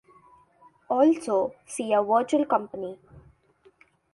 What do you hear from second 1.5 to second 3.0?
see Virtual Company.